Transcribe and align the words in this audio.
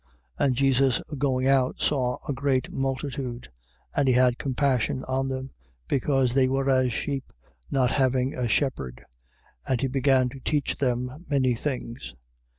6:34. 0.39 0.45
And 0.47 0.55
Jesus 0.55 1.01
going 1.19 1.47
out 1.47 1.75
saw 1.79 2.17
a 2.27 2.33
great 2.33 2.71
multitude: 2.71 3.49
and 3.95 4.07
he 4.07 4.15
had 4.15 4.39
compassion 4.39 5.03
on 5.03 5.27
them, 5.27 5.51
because 5.87 6.33
they 6.33 6.47
were 6.47 6.67
as 6.71 6.91
sheep 6.91 7.31
not 7.69 7.91
having 7.91 8.33
a 8.33 8.47
shepherd, 8.49 9.05
and 9.67 9.79
he 9.79 9.87
began 9.87 10.27
to 10.29 10.39
teach 10.39 10.79
them 10.79 11.23
many 11.29 11.53
things. 11.53 12.15